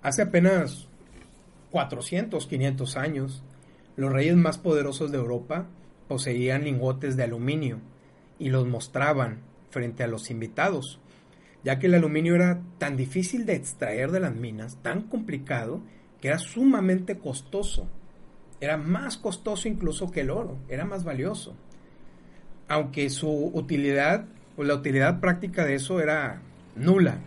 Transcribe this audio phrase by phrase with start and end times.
[0.00, 0.86] Hace apenas
[1.70, 3.42] 400, 500 años,
[3.96, 5.66] los reyes más poderosos de Europa
[6.06, 7.80] poseían lingotes de aluminio
[8.38, 9.40] y los mostraban
[9.70, 11.00] frente a los invitados,
[11.64, 15.82] ya que el aluminio era tan difícil de extraer de las minas, tan complicado,
[16.20, 17.88] que era sumamente costoso.
[18.60, 21.56] Era más costoso incluso que el oro, era más valioso.
[22.68, 24.26] Aunque su utilidad,
[24.56, 26.40] o la utilidad práctica de eso era
[26.76, 27.18] nula.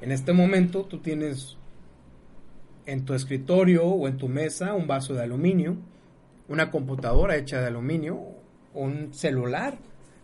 [0.00, 1.56] En este momento tú tienes
[2.90, 5.76] en tu escritorio o en tu mesa un vaso de aluminio,
[6.48, 8.20] una computadora hecha de aluminio,
[8.74, 9.78] un celular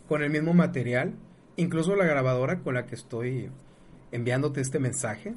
[0.08, 1.14] con el mismo material,
[1.54, 3.50] incluso la grabadora con la que estoy
[4.10, 5.34] enviándote este mensaje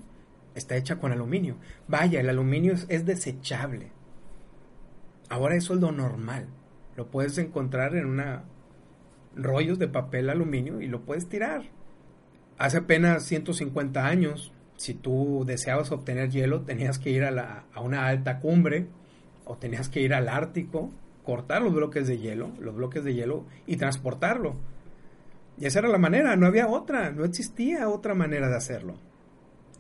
[0.56, 1.58] está hecha con aluminio.
[1.88, 3.92] Vaya, el aluminio es, desechable.
[5.30, 6.48] Ahora eso es lo normal.
[6.96, 8.44] Lo puedes encontrar en una
[9.36, 11.62] rollos de papel aluminio y lo puedes tirar.
[12.58, 17.82] Hace apenas 150 años si tú deseabas obtener hielo, tenías que ir a, la, a
[17.82, 18.88] una alta cumbre
[19.44, 20.90] o tenías que ir al Ártico,
[21.26, 24.56] cortar los bloques de hielo, los bloques de hielo y transportarlo.
[25.60, 28.96] Y esa era la manera, no había otra, no existía otra manera de hacerlo.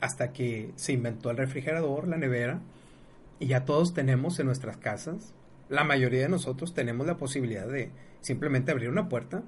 [0.01, 2.59] Hasta que se inventó el refrigerador, la nevera,
[3.39, 5.33] y ya todos tenemos en nuestras casas,
[5.69, 9.43] la mayoría de nosotros tenemos la posibilidad de simplemente abrir una puerta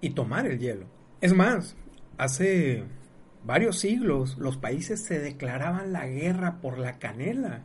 [0.00, 0.86] y tomar el hielo.
[1.20, 1.76] Es más,
[2.16, 2.84] hace
[3.44, 7.62] varios siglos los países se declaraban la guerra por la canela,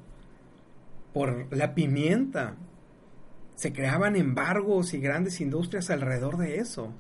[1.14, 2.56] por la pimienta.
[3.56, 6.94] Se creaban embargos y grandes industrias alrededor de eso.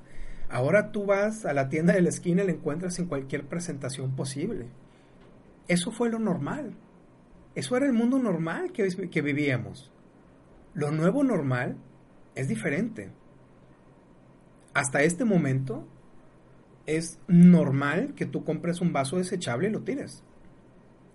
[0.49, 4.15] Ahora tú vas a la tienda de la esquina y la encuentras en cualquier presentación
[4.15, 4.67] posible.
[5.67, 6.73] Eso fue lo normal.
[7.53, 9.91] Eso era el mundo normal que, que vivíamos.
[10.73, 11.75] Lo nuevo normal
[12.35, 13.09] es diferente.
[14.73, 15.87] Hasta este momento,
[16.87, 20.23] es normal que tú compres un vaso desechable y lo tires.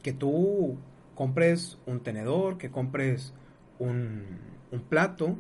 [0.03, 0.79] Que tú
[1.15, 3.33] compres un tenedor, que compres
[3.79, 4.53] un,
[4.89, 5.37] plato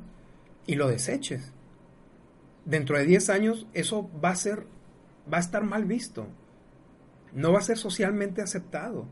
[0.66, 1.52] y lo deseches.
[2.64, 4.67] Dentro de 10 años eso va a ser,
[5.33, 6.27] va a estar mal visto.
[7.33, 9.06] No va a ser socialmente aceptado.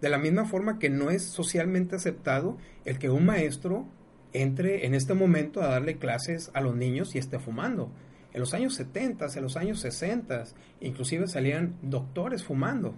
[0.00, 3.86] De la misma forma que no es socialmente aceptado el que un maestro
[4.32, 7.90] entre en este momento a darle clases a los niños y esté fumando.
[8.36, 10.44] En los años 70, en los años 60,
[10.80, 12.94] inclusive salían doctores fumando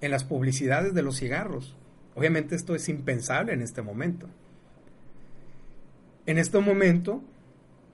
[0.00, 1.76] en las publicidades de los cigarros.
[2.14, 4.30] Obviamente esto es impensable en este momento.
[6.24, 7.22] En este momento,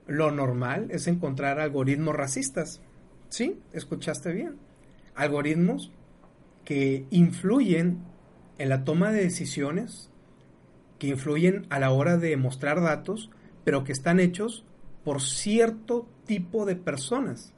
[0.07, 2.83] lo normal es encontrar algoritmos racistas.
[3.31, 4.59] Sí, escuchaste bien.
[5.17, 5.91] Algoritmos
[6.65, 7.99] que influyen
[8.59, 10.09] en la toma de decisiones,
[11.01, 13.29] que influyen a la hora de mostrar datos,
[13.65, 14.65] pero que están hechos
[15.09, 17.55] por cierto tipo de personas.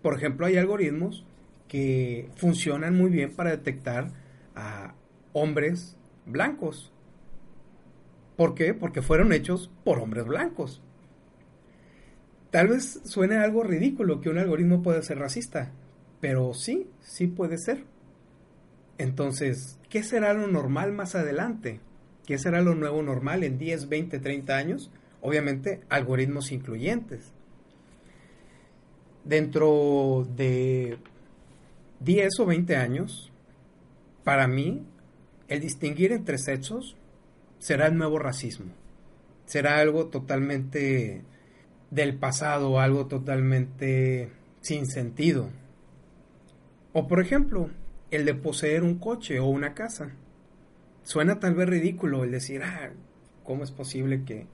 [0.00, 1.26] Por ejemplo, hay algoritmos
[1.68, 4.10] que funcionan muy bien para detectar
[4.54, 4.94] a
[5.34, 6.90] hombres blancos.
[8.38, 8.72] ¿Por qué?
[8.72, 10.80] Porque fueron hechos por hombres blancos.
[12.50, 15.72] Tal vez suene algo ridículo que un algoritmo pueda ser racista,
[16.22, 17.84] pero sí, sí puede ser.
[18.96, 21.80] Entonces, ¿qué será lo normal más adelante?
[22.24, 24.90] ¿Qué será lo nuevo normal en 10, 20, 30 años?
[25.24, 27.32] Obviamente algoritmos incluyentes.
[29.24, 30.98] Dentro de
[32.00, 33.32] 10 o 20 años,
[34.22, 34.86] para mí,
[35.48, 36.96] el distinguir entre sexos
[37.58, 38.66] será el nuevo racismo.
[39.46, 41.22] Será algo totalmente
[41.90, 44.28] del pasado, algo totalmente
[44.60, 45.48] sin sentido.
[46.92, 47.70] O por ejemplo,
[48.10, 50.10] el de poseer un coche o una casa.
[51.02, 52.90] Suena tal vez ridículo el decir, ah,
[53.42, 54.46] ¿cómo es posible que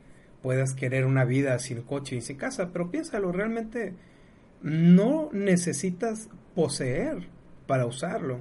[0.43, 3.95] puedas querer una vida sin coche y sin casa, pero piénsalo, realmente
[4.63, 7.29] no necesitas poseer
[7.67, 8.41] para usarlo.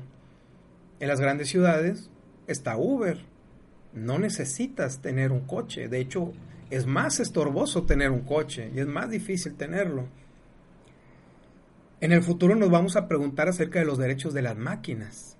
[1.00, 2.10] En las grandes ciudades
[2.48, 3.20] está Uber,
[3.94, 6.34] no necesitas tener un coche, de hecho
[6.70, 10.08] es más estorboso tener un coche y es más difícil tenerlo.
[12.02, 15.38] En el futuro nos vamos a preguntar acerca de los derechos de las máquinas,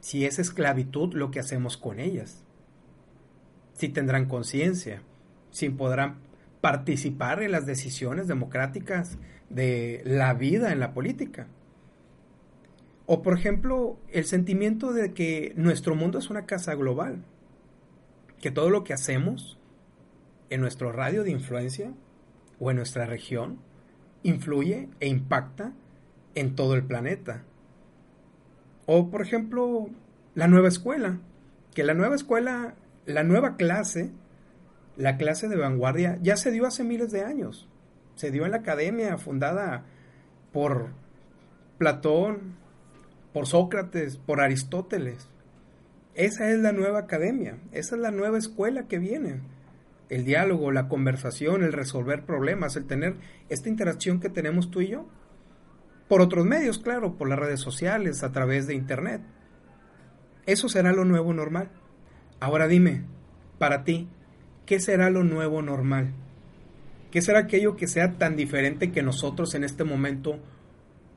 [0.00, 2.44] si es esclavitud lo que hacemos con ellas,
[3.74, 5.02] si tendrán conciencia,
[5.56, 6.16] si podrán
[6.60, 9.16] participar en las decisiones democráticas
[9.48, 11.46] de la vida en la política.
[13.06, 17.24] O por ejemplo, el sentimiento de que nuestro mundo es una casa global,
[18.38, 19.58] que todo lo que hacemos
[20.50, 21.90] en nuestro radio de influencia
[22.60, 23.58] o en nuestra región
[24.24, 25.72] influye e impacta
[26.34, 27.44] en todo el planeta.
[28.84, 29.88] O por ejemplo,
[30.34, 31.18] la nueva escuela,
[31.72, 32.74] que la nueva escuela,
[33.06, 34.12] la nueva clase
[34.96, 37.68] la clase de vanguardia ya se dio hace miles de años.
[38.14, 39.84] Se dio en la academia fundada
[40.52, 40.88] por
[41.78, 42.56] Platón,
[43.32, 45.28] por Sócrates, por Aristóteles.
[46.14, 49.42] Esa es la nueva academia, esa es la nueva escuela que viene.
[50.08, 53.16] El diálogo, la conversación, el resolver problemas, el tener
[53.50, 55.06] esta interacción que tenemos tú y yo.
[56.08, 59.20] Por otros medios, claro, por las redes sociales, a través de Internet.
[60.46, 61.68] Eso será lo nuevo normal.
[62.40, 63.04] Ahora dime,
[63.58, 64.08] para ti,
[64.66, 66.12] ¿qué será lo nuevo normal?
[67.10, 70.38] ¿Qué será aquello que sea tan diferente que nosotros en este momento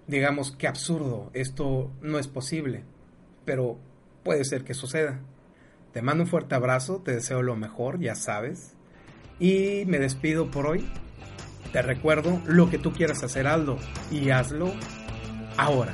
[0.07, 2.83] digamos qué absurdo, esto no es posible?
[3.45, 3.77] Pero
[4.23, 5.19] puede ser que suceda.
[5.91, 8.75] Te mando un fuerte abrazo, te deseo lo mejor, ya sabes.
[9.39, 10.87] Y me despido por hoy.
[11.73, 13.77] Te recuerdo lo que tú quieras hacer, Aldo,
[14.11, 14.71] y hazlo
[15.57, 15.93] ahora.